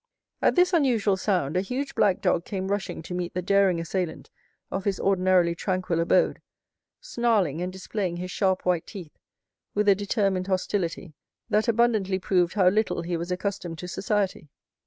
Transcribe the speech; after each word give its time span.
At 0.41 0.55
this 0.55 0.73
unusual 0.73 1.15
sound, 1.15 1.55
a 1.55 1.61
huge 1.61 1.93
black 1.93 2.21
dog 2.21 2.43
came 2.43 2.69
rushing 2.69 3.03
to 3.03 3.13
meet 3.13 3.35
the 3.35 3.41
daring 3.43 3.79
assailant 3.79 4.31
of 4.71 4.83
his 4.83 4.99
ordinarily 4.99 5.53
tranquil 5.53 5.99
abode, 5.99 6.41
snarling 6.99 7.61
and 7.61 7.71
displaying 7.71 8.17
his 8.17 8.31
sharp 8.31 8.65
white 8.65 8.87
teeth 8.87 9.19
with 9.75 9.87
a 9.87 9.93
determined 9.93 10.47
hostility 10.47 11.13
that 11.51 11.67
abundantly 11.67 12.17
proved 12.17 12.55
how 12.55 12.67
little 12.67 13.03
he 13.03 13.15
was 13.15 13.31
accustomed 13.31 13.77
to 13.77 13.87
society. 13.87 14.49